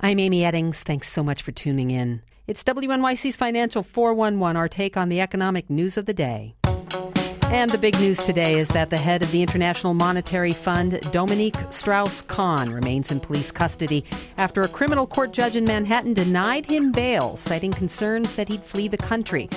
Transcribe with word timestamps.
I'm 0.00 0.20
Amy 0.20 0.42
Eddings. 0.42 0.76
Thanks 0.76 1.10
so 1.10 1.24
much 1.24 1.42
for 1.42 1.50
tuning 1.50 1.90
in. 1.90 2.22
It's 2.46 2.62
WNYC's 2.62 3.34
Financial 3.34 3.82
411, 3.82 4.56
our 4.56 4.68
take 4.68 4.96
on 4.96 5.08
the 5.08 5.20
economic 5.20 5.68
news 5.68 5.96
of 5.96 6.06
the 6.06 6.14
day. 6.14 6.54
And 7.46 7.68
the 7.70 7.78
big 7.78 7.98
news 7.98 8.22
today 8.22 8.60
is 8.60 8.68
that 8.68 8.90
the 8.90 8.96
head 8.96 9.22
of 9.22 9.32
the 9.32 9.42
International 9.42 9.94
Monetary 9.94 10.52
Fund, 10.52 11.00
Dominique 11.10 11.56
Strauss 11.70 12.22
Kahn, 12.22 12.70
remains 12.70 13.10
in 13.10 13.18
police 13.18 13.50
custody 13.50 14.04
after 14.36 14.60
a 14.60 14.68
criminal 14.68 15.06
court 15.06 15.32
judge 15.32 15.56
in 15.56 15.64
Manhattan 15.64 16.14
denied 16.14 16.70
him 16.70 16.92
bail, 16.92 17.36
citing 17.36 17.72
concerns 17.72 18.36
that 18.36 18.48
he'd 18.48 18.62
flee 18.62 18.86
the 18.86 18.98
country. 18.98 19.48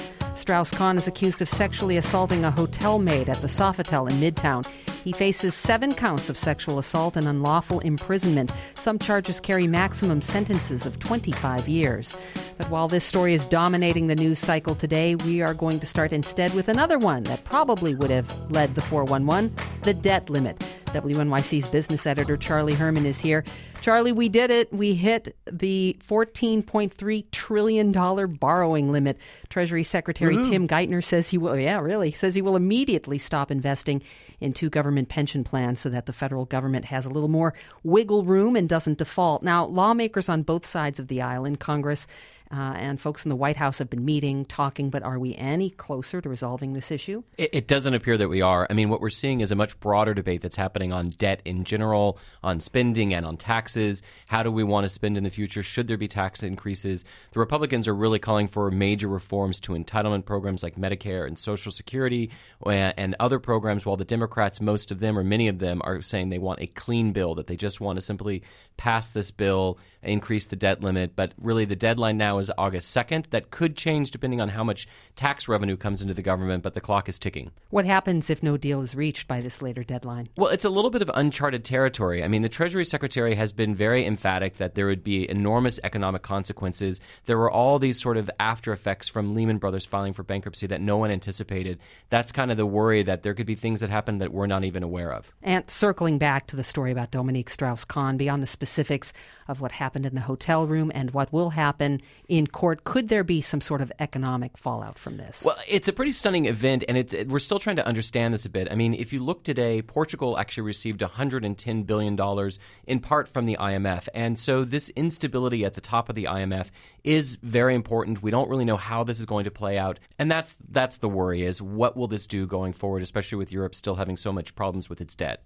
Strauss 0.41 0.71
Kahn 0.71 0.97
is 0.97 1.07
accused 1.07 1.39
of 1.43 1.47
sexually 1.47 1.97
assaulting 1.97 2.43
a 2.43 2.49
hotel 2.49 2.97
maid 2.97 3.29
at 3.29 3.37
the 3.37 3.47
Sofitel 3.47 4.09
in 4.09 4.17
Midtown. 4.17 4.65
He 5.03 5.11
faces 5.11 5.53
seven 5.53 5.93
counts 5.93 6.29
of 6.29 6.37
sexual 6.37 6.79
assault 6.79 7.15
and 7.15 7.27
unlawful 7.27 7.79
imprisonment. 7.81 8.51
Some 8.73 8.97
charges 8.97 9.39
carry 9.39 9.67
maximum 9.67 10.19
sentences 10.19 10.87
of 10.87 10.97
25 10.97 11.67
years. 11.67 12.17
But 12.57 12.71
while 12.71 12.87
this 12.87 13.05
story 13.05 13.35
is 13.35 13.45
dominating 13.45 14.07
the 14.07 14.15
news 14.15 14.39
cycle 14.39 14.73
today, 14.73 15.13
we 15.13 15.43
are 15.43 15.53
going 15.53 15.79
to 15.79 15.85
start 15.85 16.11
instead 16.11 16.51
with 16.55 16.69
another 16.69 16.97
one 16.97 17.21
that 17.23 17.43
probably 17.43 17.93
would 17.93 18.09
have 18.09 18.51
led 18.51 18.73
the 18.73 18.81
411 18.81 19.55
the 19.83 19.93
debt 19.93 20.27
limit. 20.27 20.57
WNYC's 20.85 21.67
business 21.67 22.07
editor 22.07 22.35
Charlie 22.35 22.73
Herman 22.73 23.05
is 23.05 23.19
here. 23.19 23.43
Charlie, 23.81 24.11
we 24.11 24.29
did 24.29 24.51
it. 24.51 24.71
We 24.71 24.93
hit 24.93 25.35
the 25.51 25.97
$14.3 26.07 27.31
trillion 27.31 27.91
borrowing 28.37 28.91
limit. 28.91 29.17
Treasury 29.49 29.83
Secretary 29.83 30.37
Woo-hoo. 30.37 30.49
Tim 30.51 30.67
Geithner 30.67 31.03
says 31.03 31.27
he 31.27 31.39
will, 31.39 31.57
yeah, 31.57 31.79
really, 31.79 32.11
says 32.11 32.35
he 32.35 32.43
will 32.43 32.55
immediately 32.55 33.17
stop 33.17 33.49
investing 33.49 34.03
into 34.39 34.69
government 34.69 35.09
pension 35.09 35.43
plans 35.43 35.79
so 35.79 35.89
that 35.89 36.05
the 36.05 36.13
federal 36.13 36.45
government 36.45 36.85
has 36.85 37.07
a 37.07 37.09
little 37.09 37.27
more 37.27 37.55
wiggle 37.83 38.23
room 38.23 38.55
and 38.55 38.69
doesn't 38.69 38.99
default. 38.99 39.41
Now, 39.41 39.65
lawmakers 39.65 40.29
on 40.29 40.43
both 40.43 40.65
sides 40.65 40.99
of 40.99 41.07
the 41.07 41.21
aisle 41.21 41.45
in 41.45 41.55
Congress 41.55 42.05
uh, 42.51 42.73
and 42.75 42.99
folks 42.99 43.23
in 43.25 43.29
the 43.29 43.35
White 43.35 43.55
House 43.55 43.77
have 43.77 43.89
been 43.89 44.03
meeting, 44.03 44.43
talking, 44.45 44.89
but 44.89 45.03
are 45.03 45.17
we 45.17 45.35
any 45.35 45.69
closer 45.69 46.19
to 46.19 46.27
resolving 46.27 46.73
this 46.73 46.91
issue? 46.91 47.23
It, 47.37 47.49
it, 47.53 47.67
doesn't 47.67 47.93
appear 47.93 48.17
that 48.17 48.27
we 48.27 48.41
are. 48.41 48.67
I 48.69 48.73
mean, 48.73 48.89
what 48.89 48.99
we're 48.99 49.09
seeing 49.09 49.39
is 49.39 49.51
a 49.51 49.55
much 49.55 49.79
broader 49.79 50.13
debate 50.13 50.41
that's 50.41 50.57
happening 50.57 50.91
on 50.91 51.09
debt 51.11 51.41
in 51.45 51.63
general, 51.63 52.19
on 52.43 52.59
spending, 52.59 53.13
and 53.13 53.25
on 53.25 53.37
taxes. 53.71 54.01
How 54.27 54.43
do 54.43 54.51
we 54.51 54.63
want 54.63 54.85
to 54.85 54.89
spend 54.89 55.17
in 55.17 55.23
the 55.23 55.29
future? 55.29 55.63
Should 55.63 55.87
there 55.87 55.97
be 55.97 56.07
tax 56.07 56.43
increases? 56.43 57.05
The 57.31 57.39
Republicans 57.39 57.87
are 57.87 57.95
really 57.95 58.19
calling 58.19 58.47
for 58.47 58.69
major 58.71 59.07
reforms 59.07 59.59
to 59.61 59.73
entitlement 59.73 60.25
programs 60.25 60.63
like 60.63 60.75
Medicare 60.75 61.25
and 61.27 61.37
Social 61.37 61.71
Security 61.71 62.31
and, 62.65 63.15
other 63.19 63.39
programs, 63.39 63.85
while 63.85 63.97
the 63.97 64.05
Democrats, 64.05 64.61
most 64.61 64.91
of 64.91 64.99
them 64.99 65.17
or 65.17 65.23
many 65.23 65.47
of 65.47 65.59
them, 65.59 65.81
are 65.83 66.01
saying 66.01 66.29
they 66.29 66.37
want 66.37 66.61
a 66.61 66.67
clean 66.67 67.11
bill, 67.11 67.35
that 67.35 67.47
they 67.47 67.55
just 67.55 67.81
want 67.81 67.97
to 67.97 68.01
simply 68.01 68.41
pass 68.77 69.11
this 69.11 69.29
bill, 69.29 69.77
increase 70.01 70.47
the 70.47 70.55
debt 70.55 70.81
limit. 70.81 71.15
But 71.15 71.33
really, 71.37 71.65
the 71.65 71.75
deadline 71.75 72.17
now 72.17 72.39
is 72.39 72.51
August 72.57 72.95
2nd. 72.95 73.29
That 73.29 73.51
could 73.51 73.75
change 73.75 74.11
depending 74.11 74.41
on 74.41 74.49
how 74.49 74.63
much 74.63 74.87
tax 75.15 75.47
revenue 75.47 75.77
comes 75.77 76.01
into 76.01 76.13
the 76.13 76.21
government, 76.21 76.63
but 76.63 76.73
the 76.73 76.81
clock 76.81 77.09
is 77.09 77.19
ticking. 77.19 77.51
What 77.69 77.85
happens 77.85 78.29
if 78.29 78.41
no 78.41 78.57
deal 78.57 78.81
is 78.81 78.95
reached 78.95 79.27
by 79.27 79.41
this 79.41 79.61
later 79.61 79.83
deadline? 79.83 80.29
Well, 80.35 80.49
it's 80.49 80.65
a 80.65 80.69
little 80.69 80.89
bit 80.89 81.01
of 81.01 81.11
uncharted 81.13 81.63
territory. 81.63 82.23
I 82.23 82.27
mean, 82.27 82.41
the 82.41 82.49
Treasury 82.49 82.85
Secretary 82.85 83.35
has 83.35 83.53
been 83.53 83.60
very 83.69 84.05
emphatic 84.05 84.57
that 84.57 84.75
there 84.75 84.87
would 84.87 85.03
be 85.03 85.29
enormous 85.29 85.79
economic 85.83 86.21
consequences. 86.21 86.99
There 87.25 87.37
were 87.37 87.51
all 87.51 87.79
these 87.79 88.01
sort 88.01 88.17
of 88.17 88.29
after 88.39 88.73
effects 88.73 89.07
from 89.07 89.35
Lehman 89.35 89.57
Brothers 89.57 89.85
filing 89.85 90.13
for 90.13 90.23
bankruptcy 90.23 90.67
that 90.67 90.81
no 90.81 90.97
one 90.97 91.11
anticipated. 91.11 91.79
That's 92.09 92.31
kind 92.31 92.51
of 92.51 92.57
the 92.57 92.65
worry 92.65 93.03
that 93.03 93.23
there 93.23 93.33
could 93.33 93.45
be 93.45 93.55
things 93.55 93.79
that 93.79 93.89
happen 93.89 94.17
that 94.17 94.33
we're 94.33 94.47
not 94.47 94.63
even 94.63 94.83
aware 94.83 95.13
of. 95.13 95.31
And 95.41 95.69
circling 95.69 96.17
back 96.17 96.47
to 96.47 96.55
the 96.55 96.63
story 96.63 96.91
about 96.91 97.11
Dominique 97.11 97.49
Strauss 97.49 97.85
Kahn, 97.85 98.17
beyond 98.17 98.41
the 98.41 98.47
specifics 98.47 99.13
of 99.47 99.61
what 99.61 99.71
happened 99.71 100.05
in 100.05 100.15
the 100.15 100.21
hotel 100.21 100.65
room 100.65 100.91
and 100.93 101.11
what 101.11 101.31
will 101.31 101.51
happen 101.51 102.01
in 102.27 102.47
court. 102.47 102.83
Could 102.83 103.09
there 103.09 103.23
be 103.23 103.41
some 103.41 103.61
sort 103.61 103.81
of 103.81 103.91
economic 103.99 104.57
fallout 104.57 104.97
from 104.97 105.17
this? 105.17 105.43
Well, 105.45 105.57
it's 105.67 105.87
a 105.87 105.93
pretty 105.93 106.11
stunning 106.11 106.45
event, 106.45 106.83
and 106.87 106.97
it, 106.97 107.13
it, 107.13 107.27
we're 107.27 107.39
still 107.39 107.59
trying 107.59 107.75
to 107.75 107.85
understand 107.85 108.33
this 108.33 108.45
a 108.45 108.49
bit. 108.49 108.71
I 108.71 108.75
mean, 108.75 108.93
if 108.93 109.13
you 109.13 109.19
look 109.19 109.43
today, 109.43 109.81
Portugal 109.81 110.37
actually 110.37 110.63
received 110.63 111.01
$110 111.01 111.85
billion 111.85 112.49
in 112.87 112.99
part 112.99 113.27
from 113.27 113.45
the 113.45 113.50
IMF. 113.57 114.07
And 114.13 114.37
so 114.37 114.63
this 114.63 114.89
instability 114.91 115.65
at 115.65 115.73
the 115.73 115.81
top 115.81 116.09
of 116.09 116.15
the 116.15 116.25
IMF 116.25 116.67
is 117.03 117.37
very 117.41 117.75
important. 117.75 118.21
We 118.21 118.31
don't 118.31 118.49
really 118.49 118.65
know 118.65 118.77
how 118.77 119.03
this 119.03 119.19
is 119.19 119.25
going 119.25 119.45
to 119.45 119.51
play 119.51 119.77
out. 119.77 119.99
And 120.19 120.29
that's, 120.29 120.57
that's 120.69 120.97
the 120.97 121.09
worry 121.09 121.43
is 121.43 121.61
what 121.61 121.95
will 121.95 122.07
this 122.07 122.27
do 122.27 122.45
going 122.47 122.73
forward, 122.73 123.01
especially 123.01 123.37
with 123.37 123.51
Europe 123.51 123.75
still 123.75 123.95
having 123.95 124.17
so 124.17 124.31
much 124.31 124.55
problems 124.55 124.89
with 124.89 125.01
its 125.01 125.15
debt. 125.15 125.43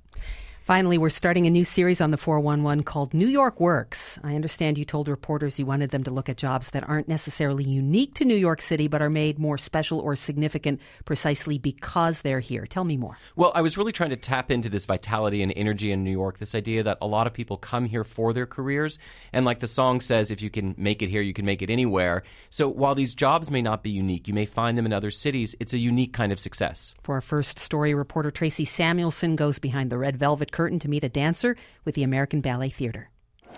Finally, 0.66 0.98
we're 0.98 1.12
starting 1.12 1.46
a 1.46 1.50
new 1.52 1.64
series 1.64 2.02
on 2.02 2.09
the 2.09 2.18
411 2.18 2.84
called 2.84 3.14
New 3.14 3.28
York 3.28 3.59
Works. 3.59 4.18
I 4.24 4.34
understand 4.34 4.80
you 4.80 4.84
told 4.84 5.08
reporters 5.08 5.59
you 5.59 5.66
wanted 5.68 5.92
them 5.92 6.03
to 6.06 6.09
look 6.09 6.28
at 6.28 6.38
jobs 6.38 6.72
that 6.72 6.90
aren't 6.90 7.08
necessarily 7.08 7.64
unique 7.64 8.16
to 8.16 8.26
New 8.26 8.36
York 8.36 8.64
City, 8.64 8.88
but 8.88 9.00
are 9.00 9.12
made 9.12 9.38
more 9.38 9.59
special 9.59 10.00
or 10.00 10.16
significant 10.16 10.81
precisely 11.06 11.59
because 11.59 12.24
they're 12.24 12.40
here. 12.40 12.66
Tell 12.66 12.84
me 12.84 12.98
more. 12.98 13.16
Well, 13.36 13.52
I 13.53 13.62
was 13.62 13.78
really 13.78 13.92
trying 13.92 14.09
to 14.09 14.16
tap 14.16 14.50
into 14.50 14.68
this 14.68 14.88
vitality 14.88 15.44
and 15.44 15.53
energy 15.56 15.92
in 15.92 16.03
New 16.03 16.09
York, 16.09 16.40
this 16.40 16.56
idea 16.56 16.82
that 16.82 16.97
a 17.00 17.06
lot 17.06 17.28
of 17.28 17.34
people 17.34 17.58
come 17.58 17.86
here 17.86 18.03
for 18.03 18.34
their 18.34 18.47
careers. 18.47 18.97
And 19.34 19.46
like 19.46 19.59
the 19.59 19.68
song 19.68 20.02
says, 20.02 20.32
if 20.32 20.42
you 20.42 20.50
can 20.50 20.74
make 20.80 21.03
it 21.03 21.09
here, 21.09 21.22
you 21.22 21.34
can 21.34 21.46
make 21.46 21.62
it 21.62 21.70
anywhere. 21.70 22.24
So 22.50 22.68
while 22.68 22.96
these 22.96 23.14
jobs 23.14 23.52
may 23.52 23.62
not 23.62 23.84
be 23.84 23.92
unique, 23.92 24.28
you 24.28 24.34
may 24.34 24.47
find 24.47 24.76
them 24.76 24.88
in 24.88 24.94
other 24.94 25.12
cities, 25.12 25.56
it's 25.59 25.74
a 25.74 25.78
unique 25.78 26.14
kind 26.14 26.32
of 26.32 26.40
success. 26.40 26.96
For 27.03 27.14
our 27.14 27.22
first 27.22 27.59
story, 27.59 27.94
reporter 27.94 28.32
Tracy 28.32 28.66
Samuelson 28.66 29.36
goes 29.36 29.59
behind 29.59 29.92
the 29.92 30.00
red 30.00 30.18
velvet 30.18 30.53
curtain 30.55 30.79
to 30.79 30.89
meet 30.89 31.03
a 31.03 31.09
dancer 31.09 31.55
with 31.83 31.93
the 31.93 32.03
American 32.03 32.41
Ballet 32.41 32.69
Theater. 32.69 33.09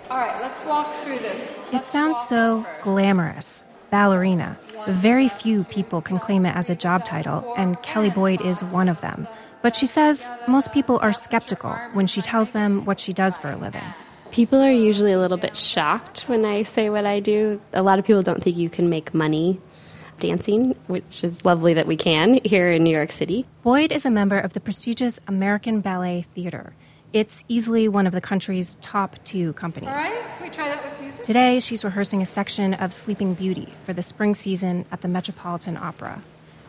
All 0.10 0.18
right, 0.18 0.42
let's 0.42 0.64
walk 0.66 0.94
through 0.96 1.20
this. 1.20 1.60
Let's 1.72 1.88
it 1.88 1.92
sounds 1.92 2.20
so 2.20 2.66
glamorous. 2.82 3.64
Ballerina. 3.90 4.60
Very 4.88 5.30
few 5.30 5.64
people 5.66 6.02
can 6.02 6.20
claim 6.20 6.46
it 6.46 6.56
as 6.56 6.70
a 6.70 6.76
job 6.76 7.06
title, 7.06 7.54
and 7.58 7.82
Kelly 7.84 8.10
Boyd 8.10 8.42
is 8.42 8.64
one 8.64 8.90
of 8.90 9.00
them. 9.02 9.28
But 9.62 9.76
she 9.76 9.88
says 9.88 10.32
most 10.48 10.74
people 10.74 11.00
are 11.02 11.14
skeptical 11.14 11.74
when 11.94 12.08
she 12.08 12.22
tells 12.22 12.52
them 12.52 12.86
what 12.86 13.00
she 13.00 13.14
does 13.14 13.38
for 13.38 13.52
a 13.52 13.58
living. 13.58 13.84
People 14.32 14.62
are 14.62 14.72
usually 14.72 15.14
a 15.14 15.20
little 15.20 15.38
bit 15.38 15.56
shocked 15.56 16.22
when 16.28 16.46
I 16.46 16.64
say 16.64 16.90
what 16.90 17.06
I 17.06 17.20
do. 17.20 17.62
A 17.74 17.82
lot 17.82 17.98
of 17.98 18.06
people 18.06 18.22
don't 18.22 18.44
think 18.44 18.58
you 18.58 18.70
can 18.70 18.90
make 18.90 19.14
money 19.14 19.60
dancing, 20.20 20.76
which 20.88 21.24
is 21.24 21.46
lovely 21.46 21.74
that 21.76 21.88
we 21.88 21.96
can 21.96 22.40
here 22.44 22.72
in 22.72 22.84
New 22.84 22.92
York 22.92 23.12
City. 23.12 23.46
Boyd 23.64 23.92
is 23.92 24.06
a 24.06 24.10
member 24.10 24.38
of 24.38 24.54
the 24.54 24.60
prestigious 24.60 25.20
American 25.28 25.82
Ballet 25.82 26.24
Theater. 26.34 26.74
It's 27.18 27.44
easily 27.48 27.88
one 27.88 28.06
of 28.06 28.14
the 28.14 28.22
country's 28.22 28.78
top 28.80 29.16
two 29.24 29.54
companies. 29.54 29.90
All 29.90 29.96
right, 29.96 30.24
can 30.38 30.44
we 30.44 30.52
try 30.52 30.68
that 30.68 30.84
with 30.84 31.02
music? 31.02 31.26
Today, 31.26 31.60
she's 31.60 31.84
rehearsing 31.84 32.22
a 32.22 32.28
section 32.28 32.76
of 32.76 32.94
Sleeping 32.94 33.34
Beauty 33.34 33.74
for 33.88 33.94
the 33.94 34.04
spring 34.04 34.36
season 34.36 34.86
at 34.92 35.02
the 35.02 35.08
Metropolitan 35.08 35.78
Opera. 35.78 36.22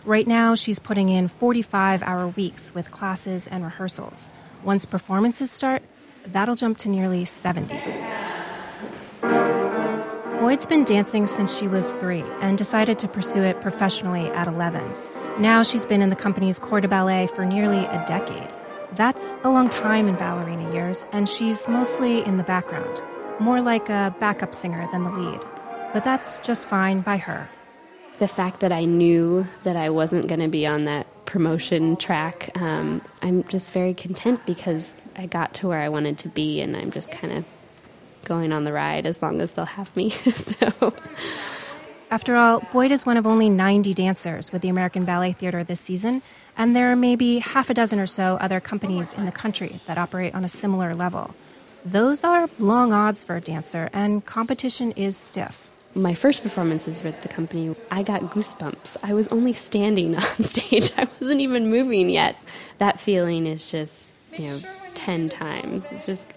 Right 0.06 0.26
now, 0.26 0.54
she's 0.54 0.78
putting 0.78 1.10
in 1.10 1.28
45 1.28 2.02
hour 2.02 2.28
weeks 2.28 2.74
with 2.74 2.90
classes 2.90 3.46
and 3.46 3.62
rehearsals. 3.62 4.30
Once 4.64 4.86
performances 4.86 5.50
start, 5.50 5.82
that'll 6.24 6.56
jump 6.56 6.78
to 6.78 6.88
nearly 6.88 7.26
70. 7.26 7.78
Boyd's 10.40 10.64
been 10.64 10.84
dancing 10.84 11.26
since 11.26 11.58
she 11.58 11.68
was 11.68 11.92
three 12.00 12.24
and 12.40 12.56
decided 12.56 12.98
to 13.00 13.06
pursue 13.06 13.42
it 13.42 13.60
professionally 13.60 14.30
at 14.30 14.48
11. 14.48 14.90
Now 15.38 15.62
she's 15.62 15.84
been 15.84 16.00
in 16.00 16.08
the 16.08 16.16
company's 16.16 16.58
corps 16.58 16.80
de 16.80 16.88
ballet 16.88 17.26
for 17.26 17.44
nearly 17.44 17.84
a 17.84 18.02
decade. 18.08 18.48
That's 18.92 19.36
a 19.44 19.50
long 19.50 19.68
time 19.68 20.08
in 20.08 20.16
ballerina 20.16 20.72
years, 20.72 21.04
and 21.12 21.28
she's 21.28 21.68
mostly 21.68 22.24
in 22.24 22.38
the 22.38 22.42
background, 22.42 23.02
more 23.38 23.60
like 23.60 23.88
a 23.88 24.14
backup 24.18 24.54
singer 24.54 24.88
than 24.90 25.04
the 25.04 25.10
lead. 25.10 25.40
But 25.92 26.04
that's 26.04 26.38
just 26.38 26.68
fine 26.68 27.02
by 27.02 27.18
her. 27.18 27.48
The 28.18 28.28
fact 28.28 28.60
that 28.60 28.72
I 28.72 28.84
knew 28.84 29.46
that 29.62 29.76
I 29.76 29.90
wasn't 29.90 30.26
going 30.26 30.40
to 30.40 30.48
be 30.48 30.66
on 30.66 30.86
that 30.86 31.06
promotion 31.26 31.96
track, 31.96 32.50
um, 32.56 33.02
I'm 33.22 33.44
just 33.44 33.72
very 33.72 33.92
content 33.94 34.44
because 34.46 34.94
I 35.16 35.26
got 35.26 35.54
to 35.54 35.68
where 35.68 35.80
I 35.80 35.90
wanted 35.90 36.18
to 36.18 36.28
be, 36.28 36.60
and 36.60 36.76
I'm 36.76 36.90
just 36.90 37.12
kind 37.12 37.32
of 37.34 37.46
going 38.24 38.52
on 38.52 38.64
the 38.64 38.72
ride 38.72 39.06
as 39.06 39.22
long 39.22 39.40
as 39.40 39.52
they'll 39.52 39.66
have 39.66 39.94
me. 39.94 40.10
so. 40.10 40.94
After 42.10 42.36
all, 42.36 42.60
Boyd 42.72 42.90
is 42.90 43.04
one 43.04 43.18
of 43.18 43.26
only 43.26 43.50
90 43.50 43.92
dancers 43.92 44.50
with 44.50 44.62
the 44.62 44.70
American 44.70 45.04
Ballet 45.04 45.32
Theater 45.32 45.62
this 45.62 45.80
season, 45.80 46.22
and 46.56 46.74
there 46.74 46.90
are 46.90 46.96
maybe 46.96 47.38
half 47.38 47.68
a 47.68 47.74
dozen 47.74 48.00
or 48.00 48.06
so 48.06 48.38
other 48.40 48.60
companies 48.60 49.12
in 49.12 49.26
the 49.26 49.32
country 49.32 49.78
that 49.86 49.98
operate 49.98 50.34
on 50.34 50.42
a 50.42 50.48
similar 50.48 50.94
level. 50.94 51.34
Those 51.84 52.24
are 52.24 52.48
long 52.58 52.94
odds 52.94 53.24
for 53.24 53.36
a 53.36 53.42
dancer, 53.42 53.90
and 53.92 54.24
competition 54.24 54.92
is 54.92 55.18
stiff. 55.18 55.68
My 55.94 56.14
first 56.14 56.42
performances 56.42 57.02
with 57.02 57.20
the 57.20 57.28
company, 57.28 57.76
I 57.90 58.02
got 58.02 58.22
goosebumps. 58.22 58.96
I 59.02 59.12
was 59.12 59.28
only 59.28 59.52
standing 59.52 60.16
on 60.16 60.42
stage, 60.42 60.90
I 60.96 61.06
wasn't 61.20 61.42
even 61.42 61.68
moving 61.68 62.08
yet. 62.08 62.36
That 62.78 62.98
feeling 62.98 63.46
is 63.46 63.70
just, 63.70 64.16
you 64.32 64.46
know, 64.46 64.60
10 64.94 65.28
times. 65.28 65.84
It's 65.92 66.06
just 66.06 66.32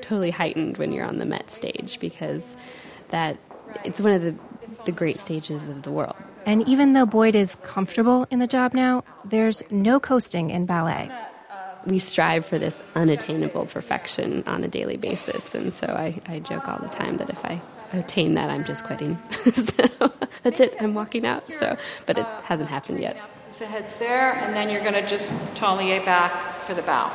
totally 0.00 0.32
heightened 0.32 0.78
when 0.78 0.92
you're 0.92 1.06
on 1.06 1.18
the 1.18 1.26
Met 1.26 1.48
stage 1.48 2.00
because 2.00 2.56
that 3.10 3.38
it's 3.84 4.00
one 4.00 4.12
of 4.12 4.22
the, 4.22 4.38
the 4.84 4.92
great 4.92 5.18
stages 5.18 5.68
of 5.68 5.82
the 5.82 5.90
world. 5.90 6.16
And 6.44 6.66
even 6.68 6.92
though 6.92 7.06
Boyd 7.06 7.34
is 7.34 7.56
comfortable 7.62 8.26
in 8.30 8.38
the 8.38 8.46
job 8.46 8.74
now, 8.74 9.04
there's 9.24 9.62
no 9.70 10.00
coasting 10.00 10.50
in 10.50 10.66
ballet. 10.66 11.10
we 11.86 11.98
strive 11.98 12.46
for 12.46 12.58
this 12.58 12.82
unattainable 12.94 13.66
perfection 13.66 14.42
on 14.46 14.64
a 14.64 14.68
daily 14.68 14.96
basis. 14.96 15.54
And 15.54 15.72
so 15.72 15.86
I, 15.86 16.20
I 16.26 16.38
joke 16.40 16.68
all 16.68 16.78
the 16.78 16.88
time 16.88 17.16
that 17.18 17.30
if 17.30 17.44
I 17.44 17.60
attain 17.92 18.34
that, 18.34 18.50
I'm 18.50 18.64
just 18.64 18.84
quitting. 18.84 19.18
so 19.54 20.12
that's 20.42 20.60
it, 20.60 20.74
I'm 20.80 20.94
walking 20.94 21.26
out. 21.26 21.50
So, 21.52 21.76
but 22.06 22.18
it 22.18 22.26
hasn't 22.44 22.68
happened 22.68 23.00
yet. 23.00 23.16
The 23.58 23.66
head's 23.66 23.96
there, 23.96 24.32
and 24.34 24.56
then 24.56 24.70
you're 24.70 24.80
going 24.80 24.94
to 24.94 25.06
just 25.06 25.30
taulier 25.54 26.04
back 26.04 26.32
for 26.32 26.74
the 26.74 26.82
bow. 26.82 27.12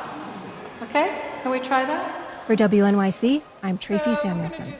Okay? 0.82 1.20
Can 1.42 1.50
we 1.50 1.60
try 1.60 1.84
that? 1.84 2.46
For 2.46 2.56
WNYC, 2.56 3.42
I'm 3.62 3.76
Tracy 3.76 4.14
Samuelson. 4.14 4.74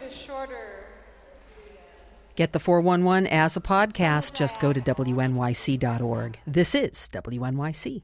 Get 2.39 2.53
the 2.53 2.61
411 2.61 3.27
as 3.27 3.57
a 3.57 3.61
podcast. 3.61 4.33
Just 4.33 4.61
go 4.61 4.73
to 4.73 4.81
WNYC.org. 4.81 6.39
This 6.47 6.73
is 6.73 7.11
WNYC. 7.13 8.03